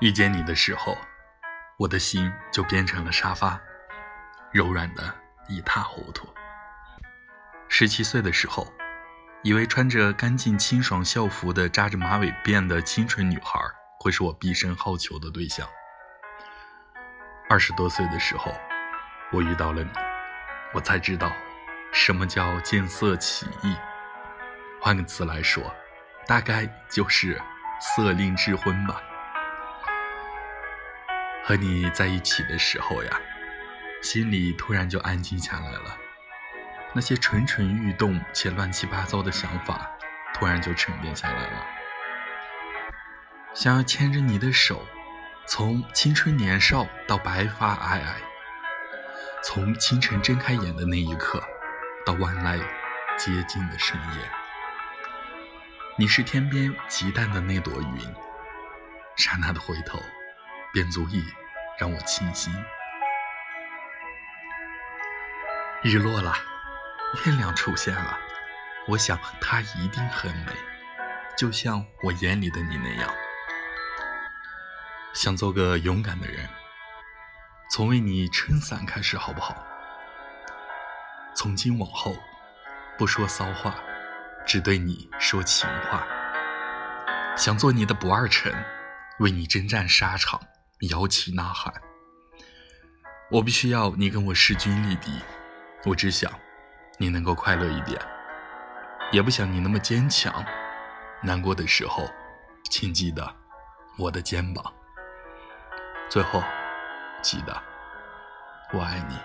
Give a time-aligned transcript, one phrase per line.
[0.00, 0.96] 遇见你的时候，
[1.78, 3.60] 我的心就变成了沙发，
[4.50, 5.14] 柔软的
[5.46, 6.26] 一塌糊涂。
[7.68, 8.66] 十七岁的时候，
[9.42, 13.60] 以为穿着干净清爽校服的扎着马尾辫的清纯女孩
[13.98, 15.68] 会是我毕生好求的对象。
[17.50, 18.54] 二十多岁的时候，
[19.30, 19.90] 我遇到了你，
[20.72, 21.30] 我才知道
[21.92, 23.76] 什么叫见色起意。
[24.80, 25.74] 换个词来说，
[26.26, 27.40] 大概就是
[27.80, 29.02] 色令智昏吧。
[31.44, 33.20] 和你在一起的时候呀，
[34.02, 35.96] 心里突然就安静下来了，
[36.92, 39.90] 那些蠢蠢欲动且乱七八糟的想法，
[40.32, 41.66] 突然就沉淀下来了。
[43.52, 44.86] 想要牵着你的手，
[45.46, 48.14] 从青春年少到白发皑皑，
[49.42, 51.42] 从清晨睁开眼的那一刻，
[52.10, 52.58] 到晚来
[53.16, 54.30] 接近的深夜。
[55.96, 58.14] 你是天边极淡的那朵云，
[59.16, 60.02] 刹那的回头。
[60.72, 61.24] 便足以
[61.78, 62.52] 让我倾心。
[65.84, 66.34] 日落了，
[67.24, 68.18] 月亮出现了，
[68.88, 70.52] 我想它一定很美，
[71.38, 73.08] 就像我眼里的你那样。
[75.14, 76.48] 想做个勇敢的人，
[77.70, 79.69] 从为你撑伞开始，好不好？
[81.34, 82.14] 从今往后，
[82.98, 83.74] 不说骚话，
[84.46, 86.06] 只对你说情话。
[87.36, 88.52] 想做你的不二臣，
[89.20, 90.40] 为你征战沙场。
[90.90, 91.72] 摇旗呐喊，
[93.30, 95.12] 我必须要你跟我势均力敌。
[95.84, 96.32] 我只想
[96.98, 98.00] 你能够快乐一点，
[99.12, 100.44] 也不想你那么坚强。
[101.22, 102.08] 难过的时候，
[102.70, 103.34] 请记得
[103.98, 104.72] 我的肩膀。
[106.08, 106.42] 最后，
[107.20, 107.62] 记得
[108.72, 109.18] 我爱你。